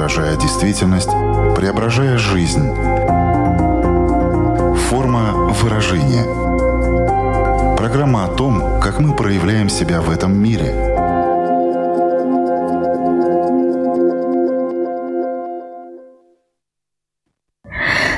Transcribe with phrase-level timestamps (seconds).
[0.00, 1.10] изображая действительность,
[1.54, 2.66] преображая жизнь.
[4.88, 6.24] Форма выражения.
[7.76, 10.72] Программа о том, как мы проявляем себя в этом мире.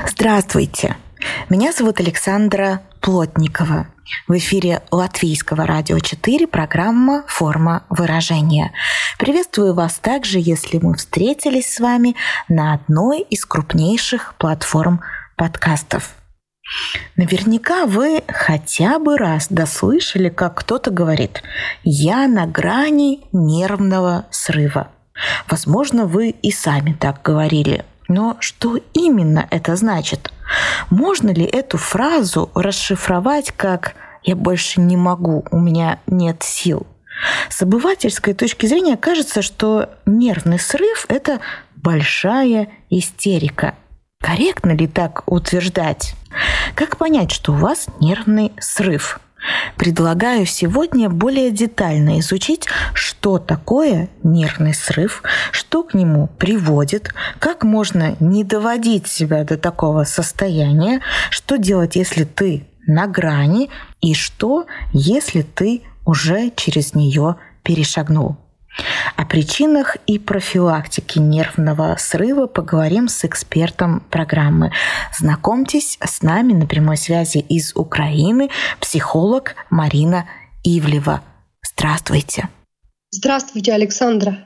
[0.07, 0.97] Здравствуйте!
[1.51, 3.89] Меня зовут Александра Плотникова.
[4.29, 8.73] В эфире Латвийского радио 4 программа «Форма выражения».
[9.19, 12.15] Приветствую вас также, если мы встретились с вами
[12.49, 15.01] на одной из крупнейших платформ
[15.35, 16.15] подкастов.
[17.17, 21.43] Наверняка вы хотя бы раз дослышали, как кто-то говорит
[21.83, 24.93] «я на грани нервного срыва».
[25.49, 27.85] Возможно, вы и сами так говорили.
[28.07, 30.32] Но что именно это значит?
[30.91, 36.87] Можно ли эту фразу расшифровать как «я больше не могу, у меня нет сил»?
[37.49, 41.41] С обывательской точки зрения кажется, что нервный срыв– это
[41.77, 43.75] большая истерика.
[44.21, 46.15] Корректно ли так утверждать?
[46.75, 49.21] Как понять, что у вас нервный срыв?
[49.77, 58.17] Предлагаю сегодня более детально изучить, что такое нервный срыв, что к нему приводит, как можно
[58.21, 65.43] не доводить себя до такого состояния, что делать, если ты на грани, и что, если
[65.43, 68.37] ты уже через нее перешагнул.
[69.17, 74.73] О причинах и профилактике нервного срыва поговорим с экспертом программы.
[75.17, 78.51] Знакомьтесь, с нами на прямой связи из Украины
[78.81, 80.27] психолог Марина
[80.65, 81.23] Ивлева.
[81.63, 82.49] Здравствуйте.
[83.11, 84.39] Здравствуйте, Александра.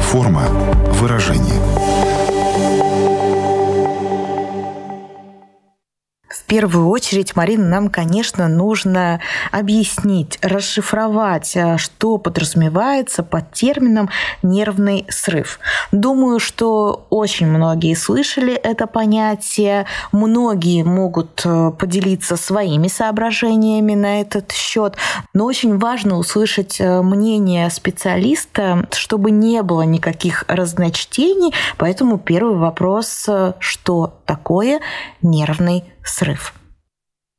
[0.00, 0.46] Форма
[1.00, 1.60] выражения–
[6.52, 9.20] первую очередь, Марина, нам, конечно, нужно
[9.52, 14.10] объяснить, расшифровать, э, что подразумевается под термином
[14.42, 15.58] нервный срыв.
[15.92, 24.52] Думаю, что очень многие слышали это понятие, многие могут э, поделиться своими соображениями на этот
[24.52, 24.96] счет,
[25.32, 33.26] но очень важно услышать э, мнение специалиста, чтобы не было никаких разночтений, поэтому первый вопрос,
[33.58, 34.80] что такое
[35.22, 36.54] нервный срыв?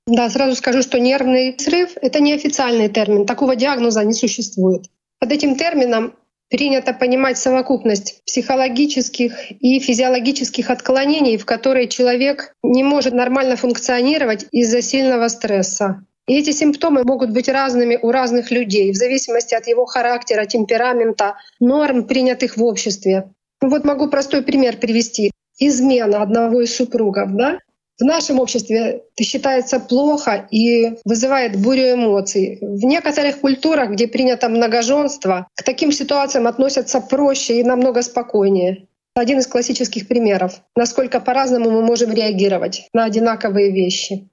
[0.05, 3.25] Да, сразу скажу, что нервный срыв— это неофициальный термин.
[3.25, 4.83] Такого диагноза не существует.
[5.19, 6.13] Под этим термином
[6.49, 14.81] принято понимать совокупность психологических и физиологических отклонений, в которые человек не может нормально функционировать из-за
[14.81, 16.05] сильного стресса.
[16.27, 21.37] И эти симптомы могут быть разными у разных людей в зависимости от его характера, темперамента,
[21.59, 23.31] норм, принятых в обществе.
[23.61, 25.31] Вот могу простой пример привести.
[25.59, 27.59] Измена одного из супругов, да?
[27.99, 32.57] В нашем обществе считается плохо и вызывает бурю эмоций.
[32.61, 38.87] В некоторых культурах, где принято многоженство, к таким ситуациям относятся проще и намного спокойнее.
[39.15, 44.27] Один из классических примеров, насколько по-разному мы можем реагировать на одинаковые вещи.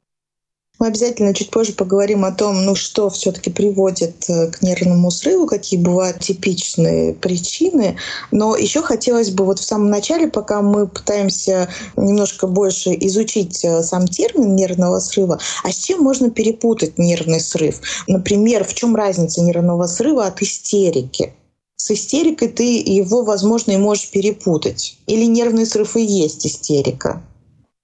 [0.81, 5.47] Мы обязательно чуть позже поговорим о том, ну что все-таки приводит э, к нервному срыву,
[5.47, 7.99] какие бывают типичные причины.
[8.31, 11.69] Но еще хотелось бы вот в самом начале, пока мы пытаемся
[11.99, 17.83] немножко больше изучить э, сам термин нервного срыва, а с чем можно перепутать нервный срыв?
[18.07, 21.35] Например, в чем разница нервного срыва от истерики?
[21.77, 24.99] с истерикой ты его, возможно, и можешь перепутать.
[25.07, 27.23] Или нервный срыв и есть истерика.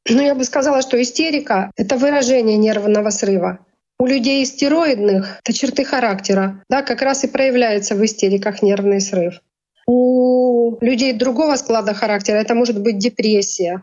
[0.09, 3.59] Ну, я бы сказала, что истерика— это выражение нервного срыва.
[3.99, 9.41] У людей стероидных это черты характера, да, как раз и проявляется в истериках нервный срыв.
[9.87, 13.83] У людей другого склада характера это может быть депрессия.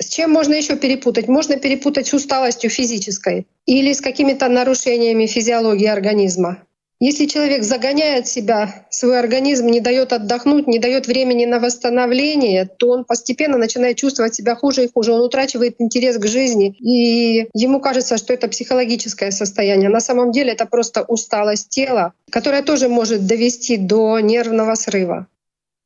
[0.00, 1.28] С чем можно еще перепутать?
[1.28, 6.62] Можно перепутать с усталостью физической или с какими-то нарушениями физиологии организма.
[7.00, 12.90] Если человек загоняет себя, свой организм не дает отдохнуть, не дает времени на восстановление, то
[12.90, 15.12] он постепенно начинает чувствовать себя хуже и хуже.
[15.12, 19.88] Он утрачивает интерес к жизни, и ему кажется, что это психологическое состояние.
[19.88, 25.26] На самом деле это просто усталость тела, которая тоже может довести до нервного срыва.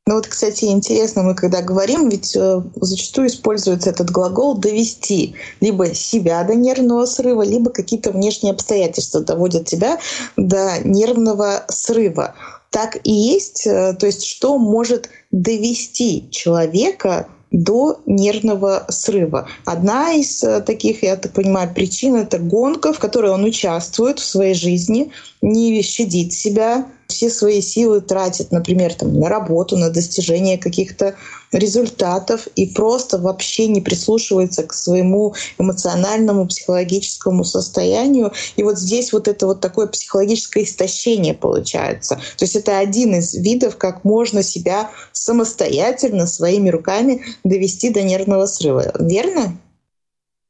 [0.07, 5.93] Ну вот, кстати, интересно, мы когда говорим, ведь э, зачастую используется этот глагол «довести» либо
[5.93, 9.99] себя до нервного срыва, либо какие-то внешние обстоятельства доводят тебя
[10.35, 12.33] до нервного срыва.
[12.71, 19.47] Так и есть, э, то есть что может довести человека до нервного срыва.
[19.65, 24.25] Одна из э, таких, я так понимаю, причин— это гонка, в которой он участвует в
[24.25, 25.11] своей жизни,
[25.41, 31.15] не щадит себя, все свои силы тратит, например, там, на работу, на достижение каких-то
[31.51, 38.31] результатов и просто вообще не прислушивается к своему эмоциональному, психологическому состоянию.
[38.55, 42.15] И вот здесь вот это вот такое психологическое истощение получается.
[42.37, 48.45] То есть это один из видов, как можно себя самостоятельно своими руками довести до нервного
[48.45, 48.93] срыва.
[48.99, 49.57] Верно?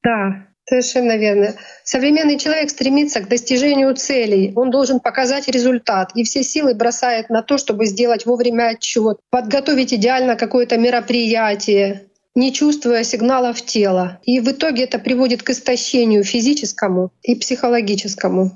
[0.04, 1.56] Да, Совершенно верно.
[1.84, 4.54] Современный человек стремится к достижению целей.
[4.56, 9.96] Он должен показать результат и все силы бросает на то, чтобы сделать вовремя отчет, подготовить
[9.96, 12.04] идеально какое-то мероприятие,
[12.36, 14.20] не чувствуя сигналов тела.
[14.22, 18.52] И в итоге это приводит к истощению физическому и психологическому.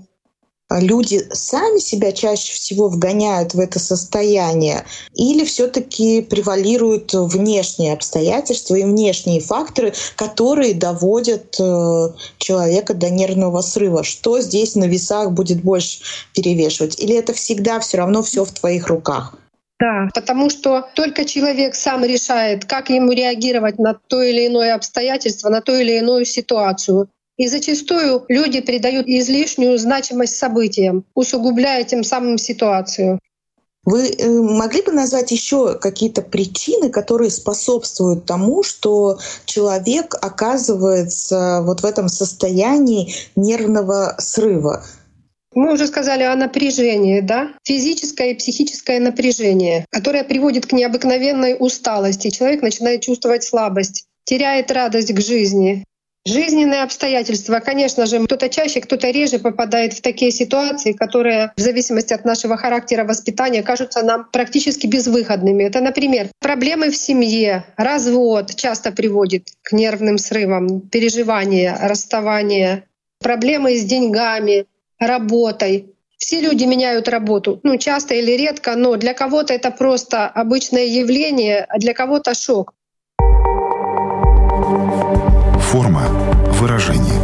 [0.73, 8.73] А люди сами себя чаще всего вгоняют в это состояние, или все-таки превалируют внешние обстоятельства
[8.73, 12.07] и внешние факторы, которые доводят э,
[12.39, 14.03] человека до нервного срыва.
[14.03, 15.99] Что здесь на весах будет больше
[16.33, 16.99] перевешивать?
[16.99, 19.35] Или это всегда все равно все в твоих руках?
[19.79, 25.49] Да, потому что только человек сам решает, как ему реагировать на то или иное обстоятельство,
[25.49, 27.09] на ту или иную ситуацию.
[27.37, 33.19] И зачастую люди придают излишнюю значимость событиям, усугубляя тем самым ситуацию.
[33.85, 41.81] Вы э, могли бы назвать еще какие-то причины, которые способствуют тому, что человек оказывается вот
[41.81, 44.85] в этом состоянии нервного срыва?
[45.55, 47.49] Мы уже сказали о напряжении, да?
[47.63, 52.29] Физическое и психическое напряжение, которое приводит к необыкновенной усталости.
[52.29, 55.83] Человек начинает чувствовать слабость, теряет радость к жизни.
[56.25, 62.13] Жизненные обстоятельства, конечно же, кто-то чаще, кто-то реже попадает в такие ситуации, которые в зависимости
[62.13, 65.63] от нашего характера воспитания кажутся нам практически безвыходными.
[65.63, 72.85] Это, например, проблемы в семье, развод часто приводит к нервным срывам, переживания, расставания,
[73.19, 74.65] проблемы с деньгами,
[74.99, 75.93] работой.
[76.17, 81.65] Все люди меняют работу, ну часто или редко, но для кого-то это просто обычное явление,
[81.67, 82.73] а для кого-то шок.
[85.73, 86.07] Форма
[86.59, 87.19] выражения.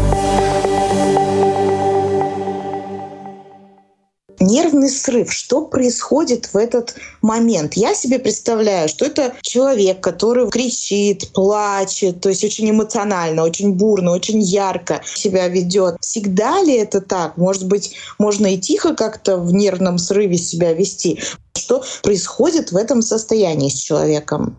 [4.40, 5.31] Нервный срыв.
[5.31, 7.75] Что происходит в этот момент?
[7.75, 14.13] Я себе представляю, что это человек, который кричит, плачет, то есть очень эмоционально, очень бурно,
[14.13, 15.98] очень ярко себя ведет.
[16.02, 17.38] Всегда ли это так?
[17.38, 21.22] Может быть, можно и тихо как-то в нервном срыве себя вести?
[21.56, 24.57] Что происходит в этом состоянии с человеком?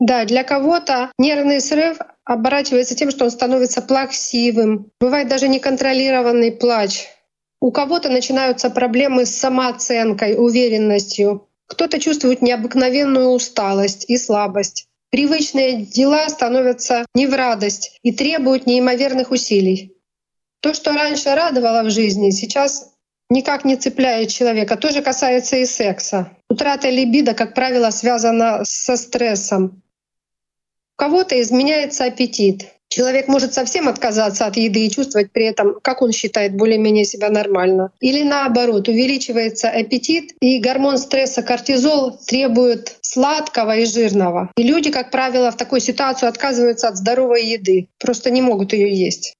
[0.00, 1.98] Да, для кого-то нервный срыв
[2.30, 4.92] оборачивается тем, что он становится плаксивым.
[5.00, 7.08] Бывает даже неконтролированный плач.
[7.60, 11.48] У кого-то начинаются проблемы с самооценкой, уверенностью.
[11.66, 14.86] Кто-то чувствует необыкновенную усталость и слабость.
[15.10, 19.96] Привычные дела становятся не в радость и требуют неимоверных усилий.
[20.60, 22.92] То, что раньше радовало в жизни, сейчас
[23.28, 24.76] никак не цепляет человека.
[24.76, 26.30] То же касается и секса.
[26.48, 29.82] Утрата либидо, как правило, связана со стрессом
[31.00, 32.68] кого-то изменяется аппетит.
[32.88, 37.30] Человек может совсем отказаться от еды и чувствовать при этом, как он считает, более-менее себя
[37.30, 37.90] нормально.
[38.00, 44.50] Или наоборот, увеличивается аппетит, и гормон стресса кортизол требует сладкого и жирного.
[44.58, 48.92] И люди, как правило, в такой ситуации отказываются от здоровой еды, просто не могут ее
[48.92, 49.34] есть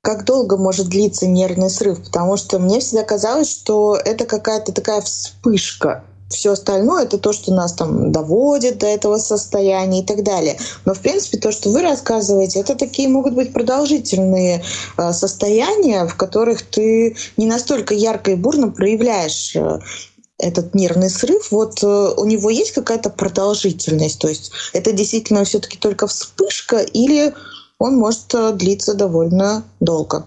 [0.00, 5.02] как долго может длиться нервный срыв, потому что мне всегда казалось, что это какая-то такая
[5.02, 6.02] вспышка.
[6.28, 10.58] Все остальное это то, что нас там доводит до этого состояния и так далее.
[10.84, 14.62] Но, в принципе, то, что вы рассказываете, это такие могут быть продолжительные
[14.98, 19.80] э, состояния, в которых ты не настолько ярко и бурно проявляешь э,
[20.38, 24.18] этот нервный срыв, вот э, у него есть какая-то продолжительность?
[24.18, 27.34] То есть это действительно все-таки только вспышка или
[27.78, 30.26] он может длиться довольно долго?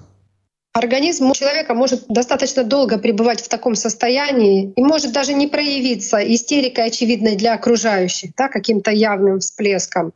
[0.74, 6.86] Организм человека может достаточно долго пребывать в таком состоянии и может даже не проявиться истерикой
[6.86, 10.14] очевидной для окружающих, да, каким-то явным всплеском.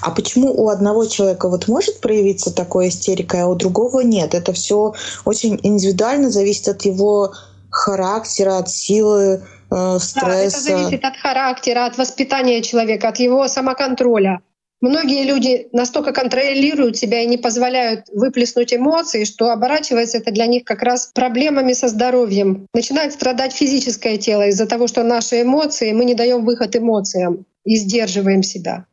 [0.00, 4.34] А почему у одного человека вот может проявиться такая истерика, а у другого нет?
[4.34, 7.34] Это все очень индивидуально, зависит от его
[7.70, 10.26] характера, от силы, э, стресса.
[10.26, 14.40] Да, это зависит от характера, от воспитания человека, от его самоконтроля.
[14.84, 20.64] Многие люди настолько контролируют себя и не позволяют выплеснуть эмоции, что оборачивается это для них
[20.64, 22.66] как раз проблемами со здоровьем.
[22.74, 27.76] Начинает страдать физическое тело из-за того, что наши эмоции, мы не даем выход эмоциям и
[27.76, 28.84] сдерживаем себя.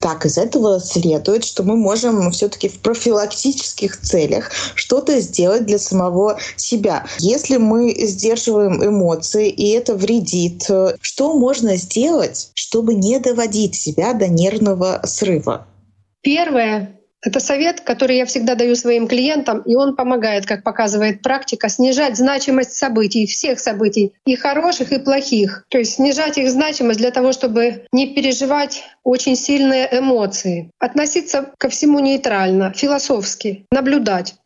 [0.00, 6.38] Так, из этого следует, что мы можем все-таки в профилактических целях что-то сделать для самого
[6.56, 7.06] себя.
[7.18, 10.62] Если мы сдерживаем эмоции, и это вредит,
[11.02, 15.66] что можно сделать, чтобы не доводить себя до нервного срыва?
[16.22, 21.68] Первое Это совет, который я всегда даю своим клиентам, и он помогает, как показывает практика,
[21.68, 25.64] снижать значимость событий, всех событий, и хороших, и плохих.
[25.68, 30.70] То есть снижать их значимость для того, чтобы не переживать очень сильные эмоции.
[30.78, 34.36] Относиться ко всему нейтрально, философски, наблюдать.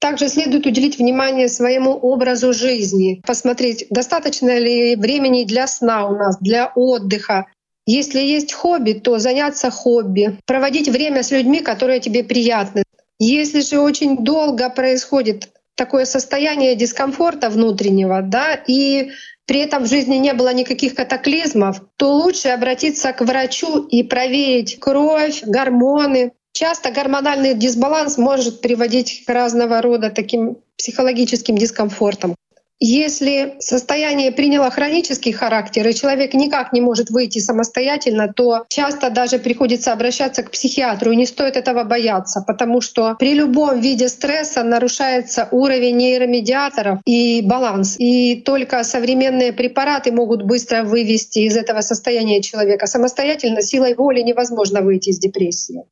[0.00, 6.38] Также следует уделить внимание своему образу жизни, посмотреть, достаточно ли времени для сна у нас,
[6.40, 7.46] для отдыха,
[7.90, 12.84] если есть хобби, то заняться хобби, проводить время с людьми, которые тебе приятны.
[13.18, 19.10] Если же очень долго происходит такое состояние дискомфорта внутреннего, да, и
[19.46, 24.78] при этом в жизни не было никаких катаклизмов, то лучше обратиться к врачу и проверить
[24.78, 26.32] кровь, гормоны.
[26.52, 32.36] Часто гормональный дисбаланс может приводить к разного рода таким психологическим дискомфортам.
[32.82, 39.38] Если состояние приняло хронический характер, и человек никак не может выйти самостоятельно, то часто даже
[39.38, 44.62] приходится обращаться к психиатру, и не стоит этого бояться, потому что при любом виде стресса
[44.62, 47.96] нарушается уровень нейромедиаторов и баланс.
[47.98, 52.86] И только современные препараты могут быстро вывести из этого состояния человека.
[52.86, 55.82] Самостоятельно силой воли невозможно выйти из депрессии.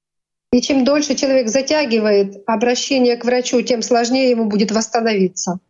[0.54, 5.61] И чем дольше человек затягивает обращение к врачу, тем сложнее ему будет восстановиться.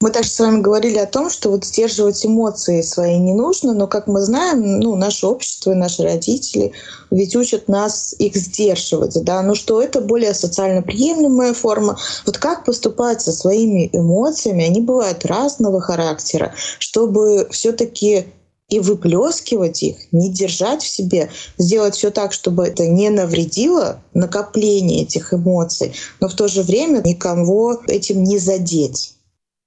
[0.00, 3.88] Мы также с вами говорили о том, что вот сдерживать эмоции свои не нужно, но,
[3.88, 6.72] как мы знаем, ну, наше общество и наши родители
[7.10, 11.98] ведь учат нас их сдерживать, да, ну что это более социально приемлемая форма.
[12.26, 18.26] Вот как поступать со своими эмоциями, они бывают разного характера, чтобы все таки
[18.68, 25.02] и выплескивать их, не держать в себе, сделать все так, чтобы это не навредило накопление
[25.02, 29.17] этих эмоций, но в то же время никого этим не задеть.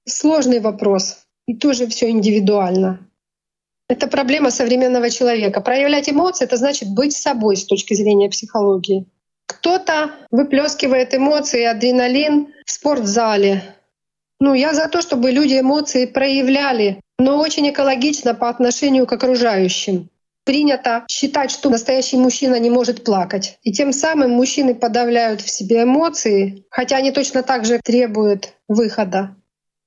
[0.07, 1.25] Сложный вопрос.
[1.47, 3.07] И тоже все индивидуально.
[3.87, 5.59] Это проблема современного человека.
[5.61, 9.05] Проявлять эмоции— это значит быть собой с точки зрения психологии.
[9.47, 13.63] Кто-то выплескивает эмоции, адреналин в спортзале.
[14.39, 20.09] Ну, я за то, чтобы люди эмоции проявляли, но очень экологично по отношению к окружающим.
[20.45, 23.59] Принято считать, что настоящий мужчина не может плакать.
[23.61, 29.35] И тем самым мужчины подавляют в себе эмоции, хотя они точно так же требуют выхода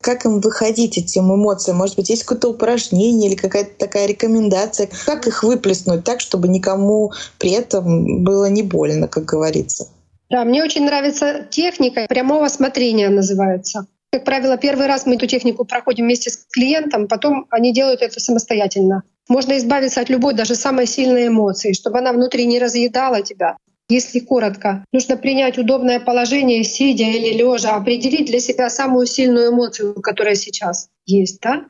[0.04, 1.78] как им выходить этим эмоциям?
[1.78, 4.88] Может быть, есть какое-то упражнение или какая-то такая рекомендация?
[5.06, 9.88] Как их выплеснуть так, чтобы никому при этом было не больно, как говорится?
[10.28, 13.87] Да, мне очень нравится техника прямого смотрения называется.
[14.12, 18.20] Как правило, первый раз мы эту технику проходим вместе с клиентом, потом они делают это
[18.20, 19.04] самостоятельно.
[19.28, 23.56] Можно избавиться от любой, даже самой сильной эмоции, чтобы она внутри не разъедала тебя.
[23.88, 29.94] Если коротко, нужно принять удобное положение, сидя или лежа, определить для себя самую сильную эмоцию,
[30.00, 31.66] которая сейчас есть, да?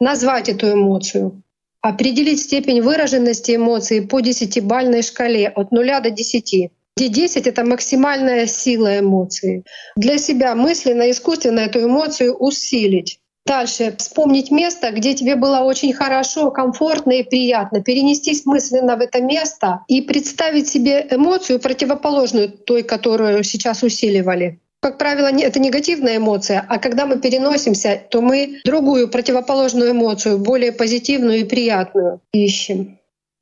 [0.00, 1.42] назвать эту эмоцию,
[1.80, 8.46] определить степень выраженности эмоции по десятибальной шкале от 0 до 10 где 10— это максимальная
[8.46, 9.62] сила эмоции.
[9.94, 13.20] Для себя мысленно, искусственно эту эмоцию усилить.
[13.48, 17.82] Дальше вспомнить место, где тебе было очень хорошо, комфортно и приятно.
[17.82, 24.60] Перенестись мысленно в это место и представить себе эмоцию противоположную той, которую сейчас усиливали.
[24.80, 30.72] Как правило, это негативная эмоция, а когда мы переносимся, то мы другую противоположную эмоцию, более
[30.72, 32.98] позитивную и приятную ищем.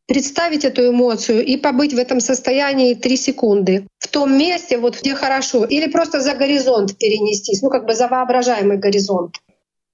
[0.06, 3.88] Представить эту эмоцию и побыть в этом состоянии 3 секунды.
[3.98, 5.64] В том месте, вот где хорошо.
[5.64, 9.40] Или просто за горизонт перенестись, ну как бы за воображаемый горизонт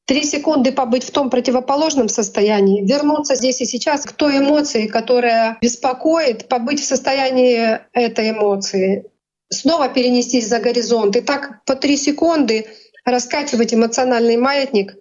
[0.07, 5.59] три секунды побыть в том противоположном состоянии, вернуться здесь и сейчас к той эмоции, которая
[5.61, 9.07] беспокоит, побыть в состоянии этой эмоции,
[9.49, 11.17] снова перенестись за горизонт.
[11.17, 12.67] И так по три секунды
[13.05, 14.97] раскачивать эмоциональный маятник.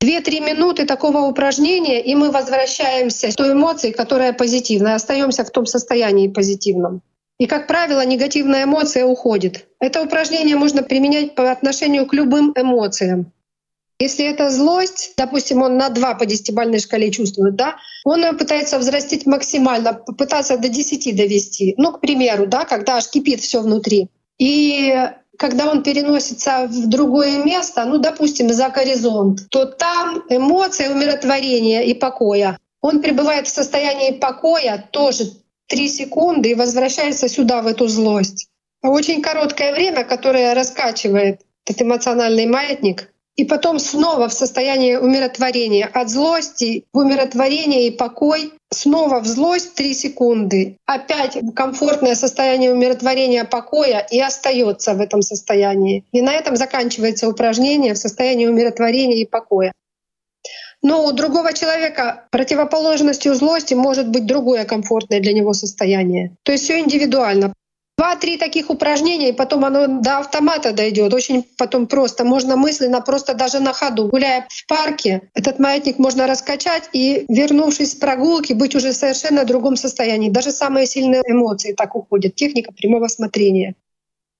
[0.00, 5.66] Две-три минуты такого упражнения, и мы возвращаемся к той эмоции, которая позитивная, остаемся в том
[5.66, 7.02] состоянии позитивном.
[7.38, 9.66] И, как правило, негативная эмоция уходит.
[9.78, 13.32] Это упражнение можно применять по отношению к любым эмоциям.
[14.00, 19.26] Если это злость, допустим, он на 2 по десятибальной шкале чувствует, да, он пытается взрастить
[19.26, 21.74] максимально, попытаться до 10 довести.
[21.76, 24.08] Ну, к примеру, да, когда аж кипит все внутри.
[24.38, 24.94] И
[25.36, 31.92] когда он переносится в другое место, ну, допустим, за горизонт, то там эмоции умиротворения и
[31.92, 32.58] покоя.
[32.80, 35.30] Он пребывает в состоянии покоя тоже
[35.66, 38.48] 3 секунды и возвращается сюда, в эту злость.
[38.82, 46.10] Очень короткое время, которое раскачивает этот эмоциональный маятник, и потом снова в состоянии умиротворения от
[46.10, 54.06] злости в умиротворение и покой, снова в злость 3 секунды, опять комфортное состояние умиротворения, покоя
[54.10, 56.04] и остается в этом состоянии.
[56.12, 59.72] И на этом заканчивается упражнение в состоянии умиротворения и покоя.
[60.82, 66.36] Но у другого человека противоположностью злости может быть другое комфортное для него состояние.
[66.42, 67.52] То есть все индивидуально.
[68.00, 71.12] Два-три таких упражнения, и потом оно до автомата дойдет.
[71.12, 72.24] Очень потом просто.
[72.24, 77.92] Можно мысленно, просто даже на ходу, гуляя в парке, этот маятник можно раскачать и, вернувшись
[77.92, 80.30] с прогулки, быть уже совершенно другом состоянии.
[80.30, 82.34] Даже самые сильные эмоции так уходят.
[82.34, 83.74] Техника прямого смотрения.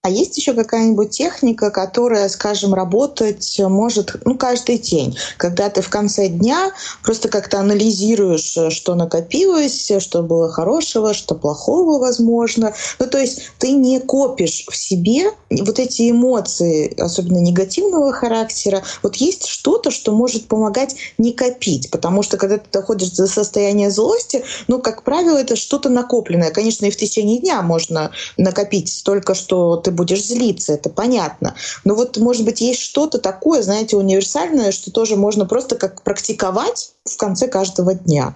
[0.02, 5.90] А есть еще какая-нибудь техника, которая, скажем, работать может ну, каждый день, когда ты в
[5.90, 12.73] конце дня просто как-то анализируешь, что накопилось, что было хорошего, что плохого, возможно.
[12.99, 18.83] Ну, то есть ты не копишь в себе вот эти эмоции, особенно негативного характера.
[19.02, 23.90] Вот есть что-то, что может помогать не копить, потому что когда ты доходишь до состояния
[23.90, 26.52] злости, ну, как правило, это что-то накопленное.
[26.52, 31.54] Конечно, и в течение дня можно накопить столько, что ты ты будешь злиться, это понятно.
[31.85, 36.92] Но вот, может быть, есть что-то такое, знаете, универсальное, что тоже можно просто как практиковать
[37.04, 38.35] в конце каждого дня.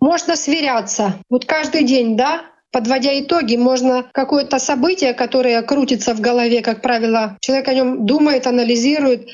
[0.00, 1.14] Можно сверяться.
[1.30, 7.36] Вот каждый день, да, подводя итоги, можно какое-то событие, которое крутится в голове, как правило,
[7.40, 9.26] человек о нем думает, анализирует,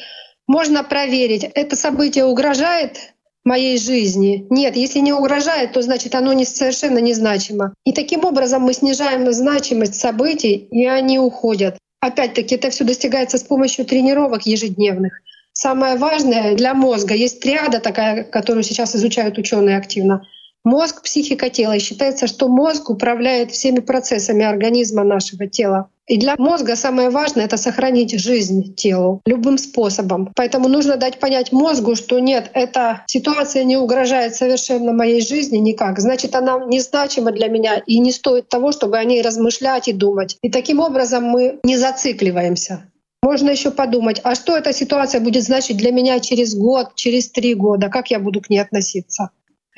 [0.47, 3.13] можно проверить, это событие угрожает
[3.51, 4.47] моей жизни.
[4.49, 7.75] Нет, если не угрожает, то значит оно не, совершенно незначимо.
[7.85, 11.77] И таким образом мы снижаем значимость событий, и они уходят.
[12.01, 15.13] Опять-таки это все достигается с помощью тренировок ежедневных.
[15.53, 20.23] Самое важное для мозга есть триада такая, которую сейчас изучают ученые активно.
[20.65, 21.77] Мозг, психика, тело.
[21.77, 25.89] И считается, что мозг управляет всеми процессами организма нашего тела.
[26.07, 30.33] И для мозга самое важное— это сохранить жизнь телу любым способом.
[30.35, 36.01] Поэтому нужно дать понять мозгу, что нет, эта ситуация не угрожает совершенно моей жизни никак.
[36.01, 40.37] Значит, она незначима для меня и не стоит того, чтобы о ней размышлять и думать.
[40.43, 42.91] И таким образом мы не зацикливаемся.
[43.23, 47.55] Можно еще подумать, а что эта ситуация будет значить для меня через год, через три
[47.55, 49.31] года, как я буду к ней относиться.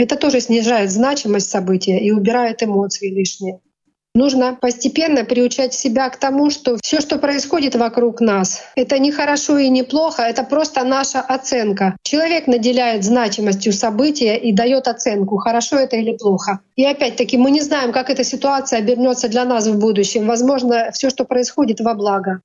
[0.03, 3.61] Это тоже снижает значимость события и убирает эмоции лишние.
[4.17, 9.59] Нужно постепенно приучать себя к тому, что все, что происходит вокруг нас, это не хорошо
[9.59, 11.97] и не плохо, это просто наша оценка.
[12.03, 16.59] Человек наделяет значимостью события и дает оценку, хорошо это или плохо.
[16.75, 20.27] И опять-таки мы не знаем, как эта ситуация обернется для нас в будущем.
[20.27, 22.41] Возможно, все, что происходит, во благо.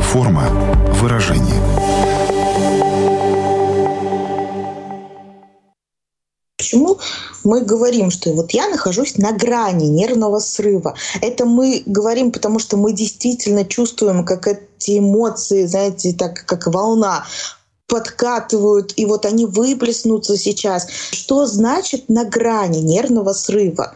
[0.00, 0.44] Форма
[1.00, 1.67] выражения.
[6.58, 6.98] Почему
[7.44, 10.96] мы говорим, что вот я нахожусь на грани нервного срыва?
[11.22, 17.24] Это мы говорим, потому что мы действительно чувствуем, как эти эмоции, знаете, так как волна
[17.86, 20.88] подкатывают, и вот они выплеснутся сейчас.
[21.12, 23.94] Что значит на грани нервного срыва?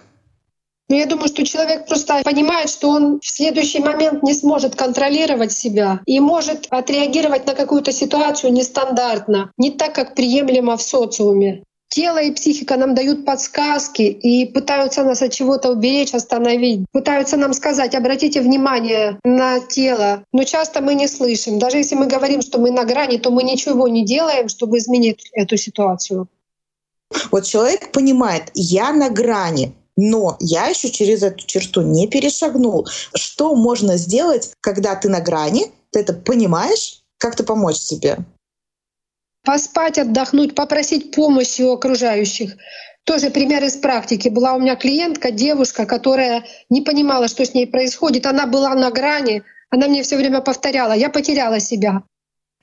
[0.88, 5.50] Ну, я думаю, что человек просто понимает, что он в следующий момент не сможет контролировать
[5.50, 12.18] себя и может отреагировать на какую-то ситуацию нестандартно, не так, как приемлемо в социуме тело
[12.18, 17.94] и психика нам дают подсказки и пытаются нас от чего-то уберечь, остановить, пытаются нам сказать,
[17.94, 20.24] обратите внимание на тело.
[20.32, 21.58] Но часто мы не слышим.
[21.58, 25.28] Даже если мы говорим, что мы на грани, то мы ничего не делаем, чтобы изменить
[25.34, 26.28] эту ситуацию.
[27.30, 32.88] Вот человек понимает, я на грани, но я еще через эту черту не перешагнул.
[33.14, 38.16] Что можно сделать, когда ты на грани, ты это понимаешь, как-то помочь себе?
[39.44, 42.56] Поспать, отдохнуть, попросить помощи у окружающих.
[43.04, 44.28] Тоже пример из практики.
[44.28, 48.26] Была у меня клиентка, девушка, которая не понимала, что с ней происходит.
[48.26, 49.42] Она была на грани.
[49.70, 52.02] Она мне все время повторяла, я потеряла себя.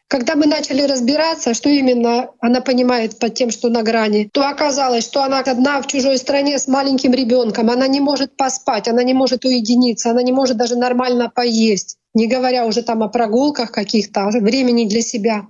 [0.07, 5.03] Когда мы начали разбираться, что именно она понимает под тем, что на грани, то оказалось,
[5.03, 7.69] что она одна в чужой стране с маленьким ребенком.
[7.69, 12.27] Она не может поспать, она не может уединиться, она не может даже нормально поесть, не
[12.27, 15.47] говоря уже там о прогулках каких-то, времени для себя.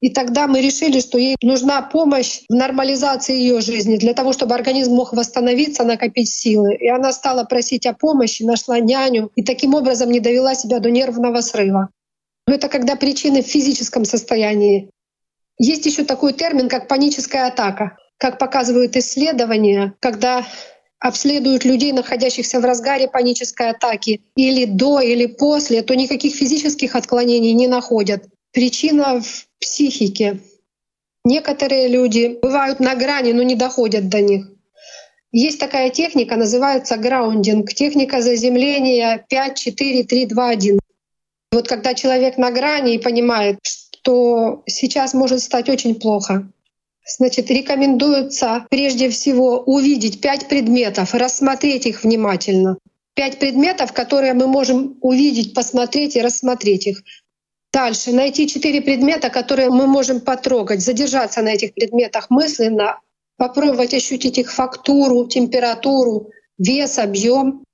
[0.00, 4.54] И тогда мы решили, что ей нужна помощь в нормализации ее жизни для того, чтобы
[4.54, 6.76] организм мог восстановиться, накопить силы.
[6.76, 10.90] И она стала просить о помощи, нашла няню и таким образом не довела себя до
[10.90, 11.88] нервного срыва.
[12.46, 14.90] Но это когда причины в физическом состоянии.
[15.58, 17.98] Есть еще такой термин, как паническая атака.
[18.18, 20.46] Как показывают исследования, когда
[21.00, 27.52] обследуют людей, находящихся в разгаре панической атаки, или до, или после, то никаких физических отклонений
[27.52, 28.24] не находят.
[28.52, 30.40] Причина в психике.
[31.24, 34.46] Некоторые люди бывают на грани, но не доходят до них.
[35.30, 40.78] Есть такая техника, называется граундинг, техника заземления 5, 4, 3, 2, 1.
[41.52, 46.48] Вот когда человек на грани и понимает, что сейчас может стать очень плохо,
[47.06, 52.78] значит, рекомендуется прежде всего увидеть пять предметов, рассмотреть их внимательно.
[53.14, 57.02] Пять предметов, которые мы можем увидеть, посмотреть и рассмотреть их.
[57.72, 63.00] Дальше найти четыре предмета, которые мы можем потрогать, задержаться на этих предметах мысленно,
[63.36, 67.64] попробовать ощутить их фактуру, температуру, вес, объем.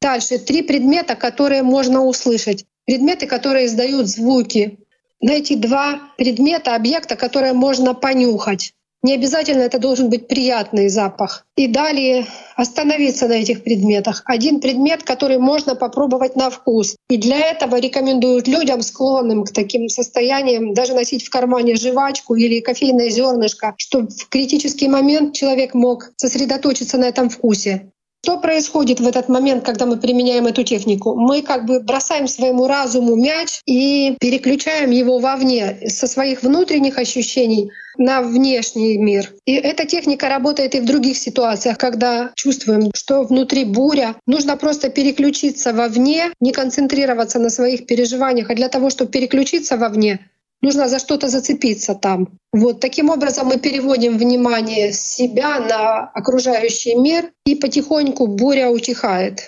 [0.00, 2.64] Дальше три предмета, которые можно услышать.
[2.86, 4.78] Предметы, которые издают звуки.
[5.20, 8.72] Найти два предмета, объекта, которые можно понюхать.
[9.02, 11.46] Не обязательно это должен быть приятный запах.
[11.56, 14.22] И далее остановиться на этих предметах.
[14.26, 16.96] Один предмет, который можно попробовать на вкус.
[17.08, 22.60] И для этого рекомендуют людям, склонным к таким состояниям, даже носить в кармане жвачку или
[22.60, 27.90] кофейное зернышко, чтобы в критический момент человек мог сосредоточиться на этом вкусе.
[28.22, 31.14] Что происходит в этот момент, когда мы применяем эту технику?
[31.14, 37.72] Мы как бы бросаем своему разуму мяч и переключаем его вовне со своих внутренних ощущений
[37.96, 39.32] на внешний мир.
[39.46, 44.16] И эта техника работает и в других ситуациях, когда чувствуем, что внутри буря.
[44.26, 50.30] Нужно просто переключиться вовне, не концентрироваться на своих переживаниях, а для того, чтобы переключиться вовне,
[50.62, 52.28] нужно за что-то зацепиться там.
[52.52, 59.40] Вот таким образом мы переводим внимание себя на окружающий мир, и потихоньку буря утихает.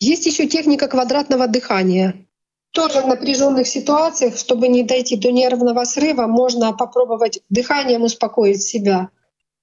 [0.00, 2.26] Есть еще техника квадратного дыхания.
[2.72, 9.10] Тоже в напряженных ситуациях, чтобы не дойти до нервного срыва, можно попробовать дыханием успокоить себя.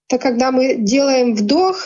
[0.08, 1.78] Это когда мы делаем вдох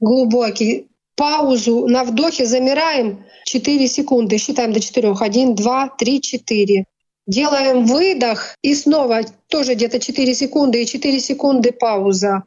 [0.00, 5.14] глубокий, паузу на вдохе замираем 4 секунды, считаем до 4.
[5.20, 6.84] 1, 2, 3, 4.
[7.28, 12.44] Делаем выдох и снова тоже где-то 4 секунды и 4 секунды пауза.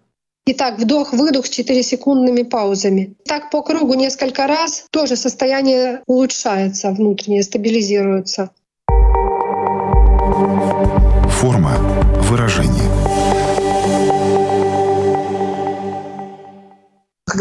[0.47, 3.13] Итак, вдох-выдох с 4-секундными паузами.
[3.27, 8.49] Так по кругу несколько раз тоже состояние улучшается внутреннее, стабилизируется.
[11.29, 11.77] Форма
[12.23, 12.89] выражения.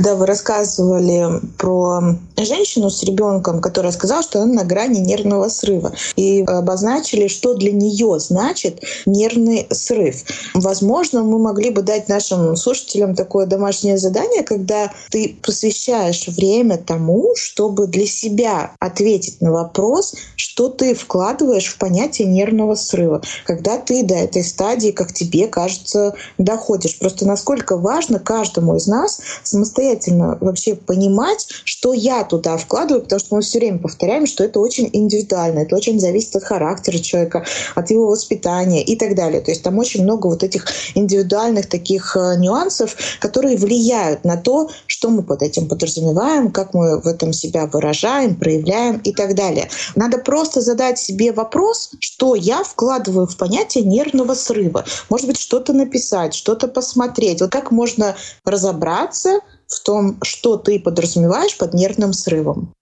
[0.01, 1.27] когда вы рассказывали
[1.59, 2.01] про
[2.45, 7.73] женщину с ребенком, которая сказала, что она на грани нервного срыва, и обозначили, что для
[7.73, 10.25] нее значит нервный срыв.
[10.55, 17.35] Возможно, мы могли бы дать нашим слушателям такое домашнее задание, когда ты посвящаешь время тому,
[17.37, 24.03] чтобы для себя ответить на вопрос, что ты вкладываешь в понятие нервного срыва, когда ты
[24.03, 26.99] до этой стадии, как тебе кажется, доходишь.
[26.99, 33.35] Просто насколько важно каждому из нас самостоятельно вообще понимать, что я туда вкладываю, потому что
[33.35, 37.91] мы все время повторяем, что это очень индивидуально, это очень зависит от характера человека, от
[37.91, 39.41] его воспитания и так далее.
[39.41, 44.71] То есть там очень много вот этих индивидуальных таких э, нюансов, которые влияют на то,
[44.87, 49.69] что мы под этим подразумеваем, как мы в этом себя выражаем, проявляем и так далее.
[49.97, 54.85] Надо просто задать себе вопрос, что я вкладываю в понятие нервного срыва.
[55.09, 57.41] Может быть, что-то написать, что-то посмотреть.
[57.41, 58.15] Вот как можно
[58.45, 62.75] разобраться, в том, что ты подразумеваешь под нервным срывом?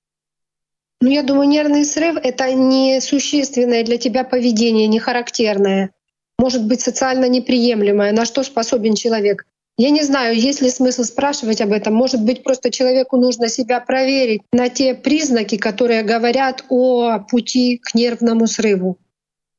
[1.00, 5.90] Ну, я думаю, нервный срыв— это не существенное для тебя поведение, не характерное,
[6.38, 9.44] может быть, социально неприемлемое, на что способен человек.
[9.76, 11.94] Я не знаю, есть ли смысл спрашивать об этом.
[11.94, 17.94] Может быть, просто человеку нужно себя проверить на те признаки, которые говорят о пути к
[17.94, 18.98] нервному срыву.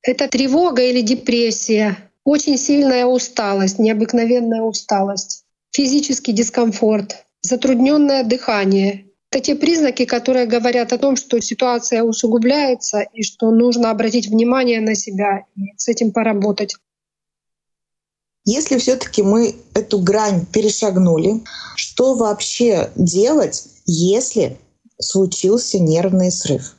[0.02, 5.39] Это тревога или депрессия, очень сильная усталость, необыкновенная усталость
[5.72, 9.06] физический дискомфорт, затрудненное дыхание.
[9.32, 14.82] Это те признаки, которые говорят о том, что ситуация усугубляется и что нужно обратить внимание
[14.82, 16.76] на себя и с этим поработать.
[18.46, 21.44] Если все-таки мы эту грань перешагнули,
[21.76, 24.58] что вообще делать, если
[25.00, 26.79] случился нервный срыв?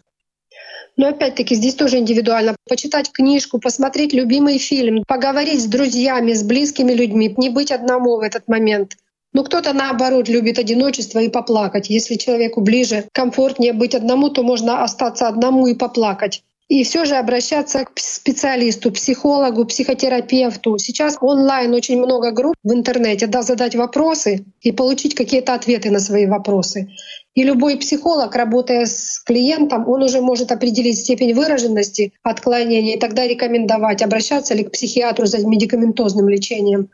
[1.00, 2.54] Но опять-таки здесь тоже индивидуально.
[2.68, 8.20] Почитать книжку, посмотреть любимый фильм, поговорить с друзьями, с близкими людьми, не быть одному в
[8.20, 8.98] этот момент.
[9.32, 11.88] Но кто-то наоборот любит одиночество и поплакать.
[11.88, 16.42] Если человеку ближе, комфортнее быть одному, то можно остаться одному и поплакать.
[16.68, 20.76] И все же обращаться к специалисту, психологу, психотерапевту.
[20.76, 25.98] Сейчас онлайн очень много групп в интернете, да, задать вопросы и получить какие-то ответы на
[25.98, 26.90] свои вопросы.
[27.34, 33.26] И любой психолог, работая с клиентом, он уже может определить степень выраженности отклонения и тогда
[33.26, 36.90] рекомендовать, обращаться ли к психиатру за медикаментозным лечением.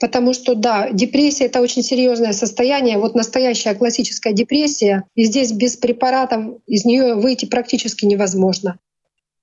[0.00, 2.98] Потому что, да, депрессия— это очень серьезное состояние.
[2.98, 8.78] Вот настоящая классическая депрессия, и здесь без препаратов из нее выйти практически невозможно.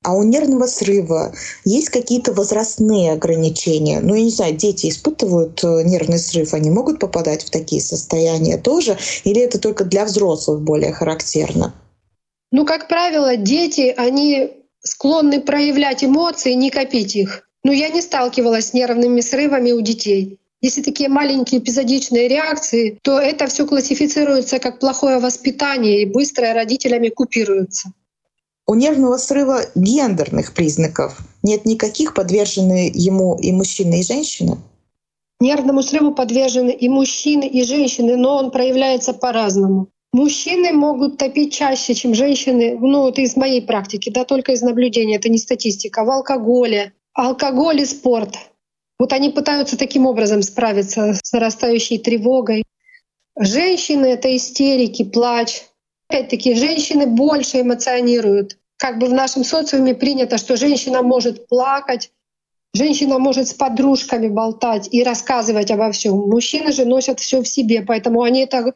[0.04, 1.34] А у нервного срыва
[1.66, 4.00] есть какие-то возрастные ограничения?
[4.00, 8.58] Ну, я не знаю, дети испытывают э, нервный срыв, они могут попадать в такие состояния
[8.58, 8.98] тоже?
[9.26, 11.74] Или это только для взрослых более характерно?
[12.52, 17.50] Ну, как правило, дети, они склонны проявлять эмоции, не копить их.
[17.64, 20.40] Но я не сталкивалась с нервными срывами у детей.
[20.62, 27.10] Если такие маленькие эпизодичные реакции, то это все классифицируется как плохое воспитание и быстро родителями
[27.10, 27.92] купируется.
[28.68, 31.18] У нервного срыва гендерных признаков?
[31.42, 34.58] Нет никаких подвержены ему и мужчины, и женщины?
[35.40, 39.88] Нервному срыву подвержены и мужчины, и женщины, но он проявляется по-разному.
[40.12, 45.18] Мужчины могут топить чаще, чем женщины, ну вот из моей практики, да, только из наблюдения,
[45.18, 46.94] это не статистика, в алкоголе.
[47.14, 48.36] Алкоголь и спорт.
[49.00, 52.64] Вот они пытаются таким образом справиться с нарастающей тревогой.
[53.40, 55.67] Женщины— это истерики, плач.
[56.10, 58.58] Опять-таки, женщины больше эмоционируют.
[58.78, 62.12] Как бы в нашем социуме принято, что женщина может плакать,
[62.74, 66.16] женщина может с подружками болтать и рассказывать обо всем.
[66.16, 68.74] Мужчины же носят все в себе, поэтому они это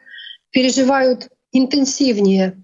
[0.50, 2.64] переживают интенсивнее.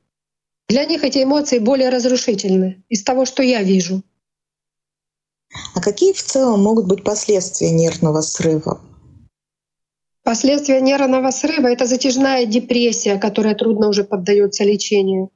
[0.67, 4.03] Для них эти эмоции более разрушительны из того, что я вижу.
[5.73, 8.81] А какие в целом могут быть последствия нервного срыва?
[10.27, 15.31] Последствия нервного срыва— это затяжная депрессия, которая трудно уже поддается лечению,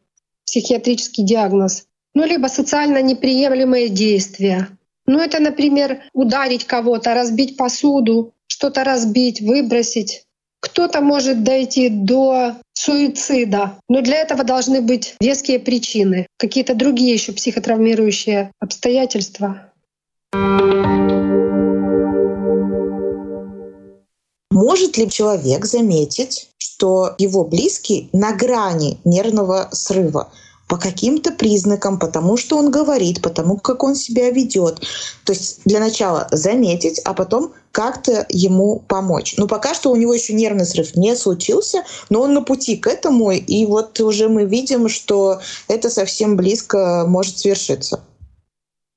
[0.45, 4.67] психиатрический диагноз, ну либо социально неприемлемые действия.
[5.05, 10.25] Ну это, например, ударить кого-то, разбить посуду, что-то разбить, выбросить.
[10.59, 17.31] Кто-то может дойти до суицида, но для этого должны быть веские причины, какие-то другие еще
[17.31, 19.70] психотравмирующие обстоятельства.
[24.61, 30.31] Может ли человек заметить, что его близкий на грани нервного срыва?
[30.67, 34.79] по каким-то признакам, потому что он говорит, потому как он себя ведет.
[35.25, 39.35] То есть для начала заметить, а потом как-то ему помочь.
[39.37, 42.87] Ну, пока что у него еще нервный срыв не случился, но он на пути к
[42.87, 48.01] этому, и вот уже мы видим, что это совсем близко может свершиться.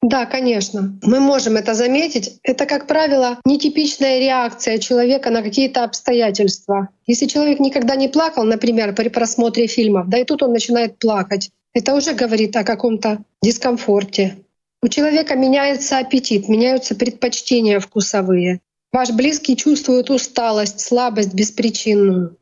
[0.07, 0.99] Да, конечно.
[1.03, 2.39] Мы можем это заметить.
[2.43, 6.91] Это, как правило, нетипичная реакция человека на какие-то обстоятельства.
[7.07, 11.49] Если человек никогда не плакал, например, при просмотре фильмов, да и тут он начинает плакать,
[11.73, 14.37] это уже говорит о каком-то дискомфорте.
[14.83, 18.61] У человека меняется аппетит, меняются предпочтения вкусовые.
[18.93, 22.37] Ваш близкий чувствует усталость, слабость беспричинную.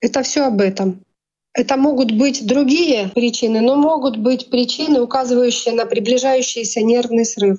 [0.00, 1.02] Это все об этом.
[1.58, 7.58] Это могут быть другие причины, но могут быть причины, указывающие на приближающийся нервный срыв.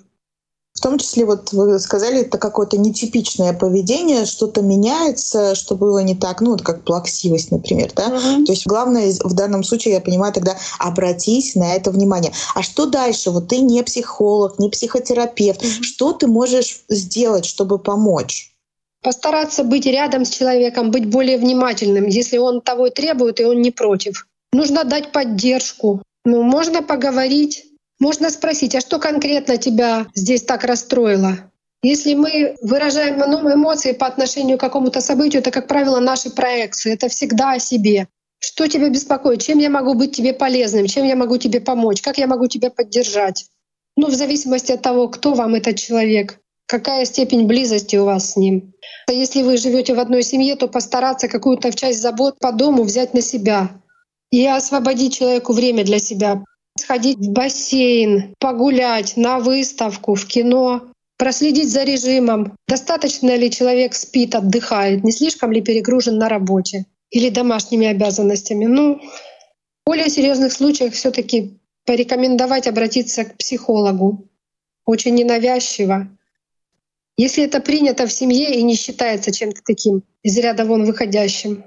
[0.73, 6.15] В том числе, вот вы сказали, это какое-то нетипичное поведение, что-то меняется, что было не
[6.15, 8.07] так, ну, вот как плаксивость, например, да?
[8.07, 8.45] Uh-huh.
[8.45, 12.31] То есть главное в данном случае, я понимаю, тогда обратить на это внимание.
[12.55, 13.31] А что дальше?
[13.31, 15.61] Вот ты не психолог, не психотерапевт.
[15.61, 15.83] Uh-huh.
[15.83, 18.48] Что ты можешь сделать, чтобы помочь?
[19.01, 23.71] Постараться быть рядом с человеком, быть более внимательным, если он того требует, и он не
[23.71, 24.27] против.
[24.51, 26.01] Нужно дать поддержку.
[26.25, 27.65] Ну, можно поговорить,
[27.99, 31.49] можно спросить, а что конкретно тебя здесь так расстроило?
[31.81, 36.93] Если мы выражаем эмоции по отношению к какому-то событию, это, как правило, наши проекции.
[36.93, 38.07] Это всегда о себе.
[38.39, 39.41] Что тебя беспокоит?
[39.41, 40.87] Чем я могу быть тебе полезным?
[40.87, 42.01] Чем я могу тебе помочь?
[42.01, 43.45] Как я могу тебя поддержать?
[43.95, 48.35] Ну, в зависимости от того, кто вам этот человек какая степень близости у вас с
[48.37, 48.73] ним.
[49.09, 53.21] Если вы живете в одной семье, то постараться какую-то часть забот по дому взять на
[53.21, 53.71] себя
[54.31, 56.43] и освободить человеку время для себя.
[56.77, 60.83] Сходить в бассейн, погулять, на выставку, в кино,
[61.17, 67.29] проследить за режимом, достаточно ли человек спит, отдыхает, не слишком ли перегружен на работе или
[67.29, 68.65] домашними обязанностями.
[68.65, 69.01] Ну, в
[69.87, 74.29] более серьезных случаях все таки порекомендовать обратиться к психологу.
[74.85, 76.07] Очень ненавязчиво.
[77.19, 81.65] Если это принято в семье и не считается чем-то таким из ряда вон выходящим.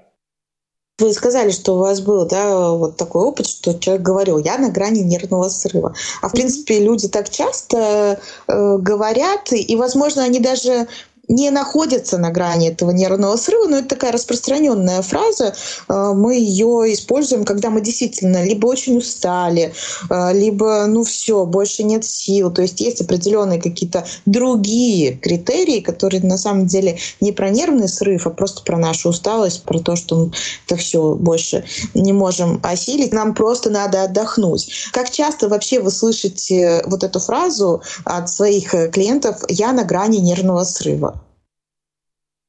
[0.98, 4.70] Вы сказали, что у вас был да, вот такой опыт, что человек говорил, я на
[4.70, 5.94] грани нервного срыва.
[6.22, 10.88] А в принципе люди так часто э, говорят, и, возможно, они даже
[11.28, 15.54] не находятся на грани этого нервного срыва, но это такая распространенная фраза.
[15.88, 19.72] Э, мы ее используем, когда мы действительно либо очень устали,
[20.10, 22.50] э, либо ну все, больше нет сил.
[22.52, 28.26] То есть есть определенные какие-то другие критерии, которые на самом деле не про нервный срыв,
[28.26, 30.32] а просто про нашу усталость, про то, что мы
[30.66, 33.12] это все больше не можем осилить.
[33.12, 34.90] Нам просто надо отдохнуть.
[34.92, 40.64] Как часто вообще вы слышите вот эту фразу от своих клиентов «я на грани нервного
[40.64, 41.21] срыва»?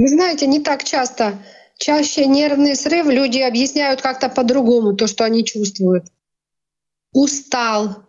[0.04, 1.42] Вы знаете, не так часто.
[1.78, 6.08] Чаще нервный срыв люди объясняют как-то по-другому то, что они чувствуют.
[7.13, 8.04] Устал,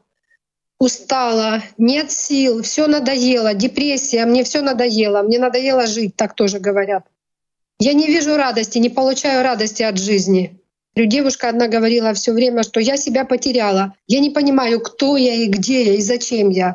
[0.80, 7.04] устала, нет сил, все надоело, депрессия, мне все надоело, мне надоело жить, так тоже говорят.
[7.78, 10.60] Я не вижу радости, не получаю радости от жизни.
[10.96, 13.94] Девушка одна говорила все время, что я себя потеряла.
[14.08, 16.74] Я не понимаю, кто я и где я и зачем я.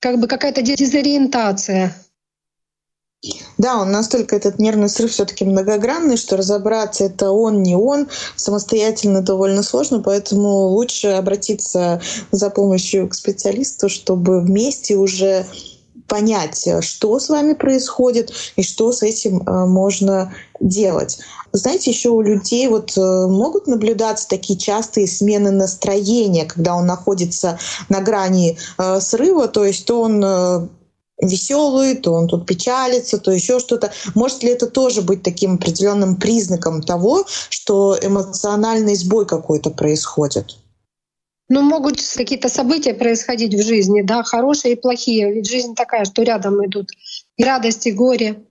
[0.00, 1.94] Как бы какая-то дезориентация.
[3.58, 9.22] Да, он настолько этот нервный срыв все-таки многогранный, что разобраться это он, не он, самостоятельно
[9.22, 12.00] довольно сложно, поэтому лучше обратиться
[12.30, 15.46] за помощью к специалисту, чтобы вместе уже
[16.06, 21.18] понять, что с вами происходит и что с этим э, можно делать.
[21.52, 27.58] Знаете, еще у людей вот э, могут наблюдаться такие частые смены настроения, когда он находится
[27.88, 30.24] на грани э, срыва, то есть он
[31.20, 33.92] веселый, то он тут печалится, то еще что-то.
[34.14, 40.56] Может ли это тоже быть таким определенным признаком того, что эмоциональный сбой какой-то происходит?
[41.48, 45.32] Ну, могут какие-то события происходить в жизни, да, хорошие и плохие.
[45.32, 46.90] Ведь жизнь такая, что рядом идут
[47.36, 48.42] и радость, и горе.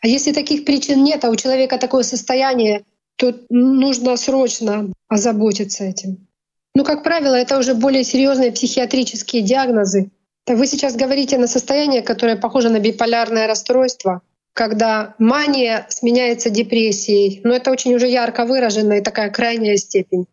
[0.00, 2.84] А если таких причин нет, а у человека такое состояние,
[3.16, 6.28] то нужно срочно озаботиться этим.
[6.76, 10.10] Ну, как правило, это уже более серьезные психиатрические диагнозы,
[10.46, 14.20] вы сейчас говорите на состояние, которое похоже на биполярное расстройство,
[14.52, 17.40] когда мания сменяется депрессией.
[17.44, 20.26] Но это очень уже ярко выраженная такая крайняя степень.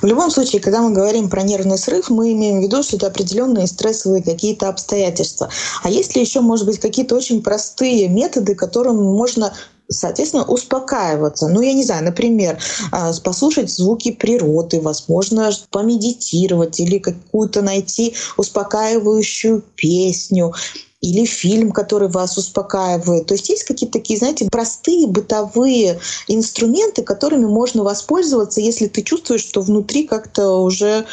[0.00, 3.08] В любом случае, когда мы говорим про нервный срыв, мы имеем в виду, что это
[3.08, 5.50] определенные стрессовые какие-то обстоятельства.
[5.82, 9.52] А есть ли еще, может быть, какие-то очень простые методы, которым можно
[9.88, 11.48] соответственно, успокаиваться.
[11.48, 12.58] Ну, я не знаю, например,
[12.92, 20.54] а, послушать звуки природы, возможно, помедитировать или какую-то найти успокаивающую песню
[21.00, 23.26] или фильм, который вас успокаивает.
[23.26, 29.42] То есть есть какие-то такие, знаете, простые бытовые инструменты, которыми можно воспользоваться, если ты чувствуешь,
[29.42, 31.06] что внутри как-то уже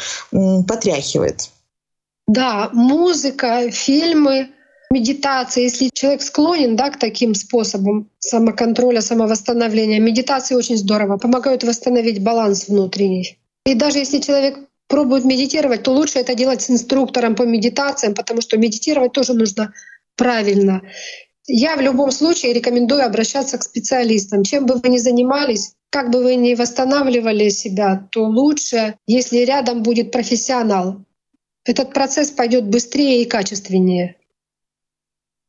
[0.66, 1.50] потряхивает.
[2.26, 4.50] Да, музыка, фильмы,
[4.90, 12.22] медитация, если человек склонен да, к таким способам самоконтроля, самовосстановления, медитации очень здорово, помогают восстановить
[12.22, 13.38] баланс внутренний.
[13.64, 18.40] И даже если человек пробует медитировать, то лучше это делать с инструктором по медитациям, потому
[18.40, 19.72] что медитировать тоже нужно
[20.16, 20.82] правильно.
[21.48, 24.42] Я в любом случае рекомендую обращаться к специалистам.
[24.42, 29.82] Чем бы вы ни занимались, как бы вы ни восстанавливали себя, то лучше, если рядом
[29.82, 31.04] будет профессионал.
[31.64, 34.16] Этот процесс пойдет быстрее и качественнее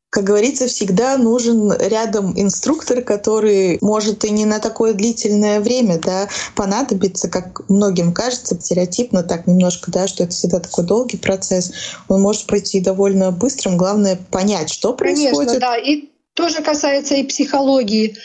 [0.09, 6.29] как говорится, всегда нужен рядом инструктор, который может и не на такое длительное время да,
[6.55, 11.73] понадобиться, как многим кажется, стереотипно так немножко, да, что это всегда такой долгий процесс.
[12.07, 13.75] Он может пройти довольно быстрым.
[13.75, 15.35] Главное понять, что происходит.
[15.35, 15.77] Конечно, да.
[15.77, 18.15] И тоже касается и психологии.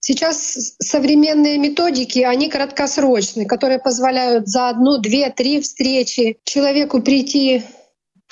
[0.00, 7.62] Сейчас современные методики, они краткосрочные, которые позволяют за одну, две, три встречи человеку прийти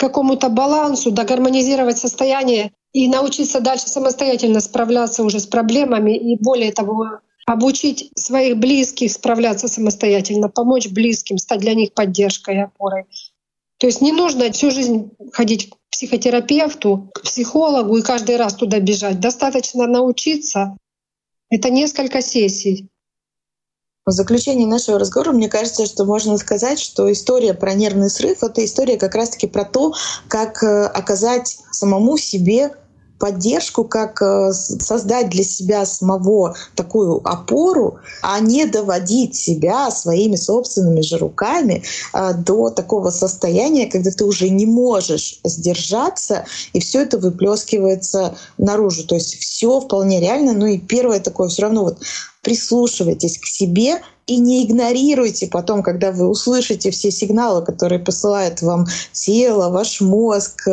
[0.01, 7.19] какому-то балансу, догармонизировать состояние и научиться дальше самостоятельно справляться уже с проблемами и более того
[7.45, 13.03] обучить своих близких справляться самостоятельно, помочь близким, стать для них поддержкой и опорой.
[13.77, 18.79] То есть не нужно всю жизнь ходить к психотерапевту, к психологу и каждый раз туда
[18.79, 19.19] бежать.
[19.19, 20.77] Достаточно научиться.
[21.51, 22.89] Это несколько сессий.
[24.03, 28.65] В заключении нашего разговора мне кажется, что можно сказать, что история про нервный срыв— это
[28.65, 29.93] история как раз-таки про то,
[30.27, 32.71] как э, оказать самому себе
[33.19, 41.01] поддержку, как э, создать для себя самого такую опору, а не доводить себя своими собственными
[41.01, 41.83] же руками
[42.13, 49.05] э, до такого состояния, когда ты уже не можешь сдержаться, и все это выплескивается наружу.
[49.05, 50.53] То есть все вполне реально.
[50.53, 51.99] Ну и первое такое все равно вот
[52.41, 58.87] прислушивайтесь к себе и не игнорируйте потом, когда вы услышите все сигналы, которые посылает вам
[59.11, 60.67] тело, ваш мозг.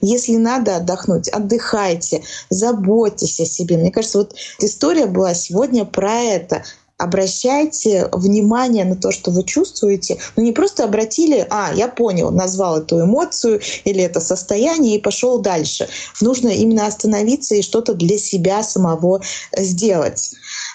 [0.00, 3.76] Если надо отдохнуть, отдыхайте, заботьтесь о себе.
[3.76, 6.64] Мне кажется, вот история была сегодня про это
[6.96, 10.18] обращайте внимание на то, что вы чувствуете.
[10.36, 15.40] Ну не просто обратили, а, я понял, назвал эту эмоцию или это состояние и пошел
[15.40, 15.88] дальше.
[16.20, 19.22] Нужно именно остановиться и что-то для себя самого
[19.56, 20.34] сделать.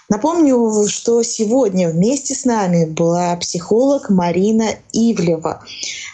[0.10, 5.63] Напомню, что сегодня вместе с нами была психолог Марина Ивлева.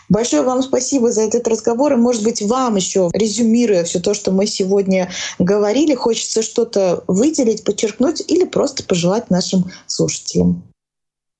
[0.09, 1.93] Большое вам спасибо за этот разговор.
[1.93, 7.63] И, может быть, вам еще, резюмируя все то, что мы сегодня говорили, хочется что-то выделить,
[7.63, 10.63] подчеркнуть или просто пожелать нашим слушателям.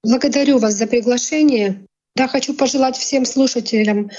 [0.04, 1.86] Благодарю вас за приглашение.
[2.16, 4.12] Да, хочу пожелать всем слушателям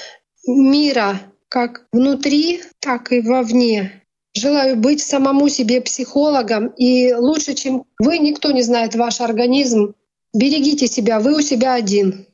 [0.46, 4.02] мира как внутри, так и вовне.
[4.36, 9.94] Желаю быть самому себе психологом, и лучше, чем вы, никто не знает ваш организм.
[10.34, 12.26] Берегите себя, вы у себя один.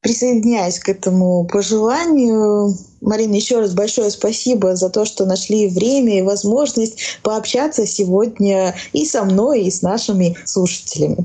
[0.00, 2.74] Присоединяюсь к этому пожеланию.
[3.02, 9.04] Марина, еще раз большое спасибо за то, что нашли время и возможность пообщаться сегодня и
[9.04, 11.18] со мной, и с нашими слушателями.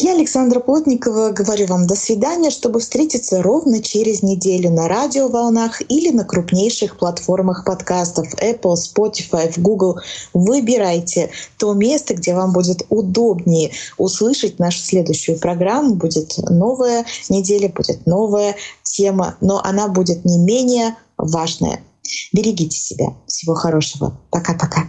[0.00, 6.10] Я, Александра Плотникова, говорю вам до свидания, чтобы встретиться ровно через неделю на радиоволнах или
[6.10, 9.98] на крупнейших платформах подкастов Apple, Spotify, Google.
[10.32, 15.96] Выбирайте то место, где вам будет удобнее услышать нашу следующую программу.
[15.96, 21.80] Будет новая неделя, будет новая тема, но она будет не менее важная.
[22.32, 23.14] Берегите себя.
[23.26, 24.16] Всего хорошего.
[24.30, 24.88] Пока-пока.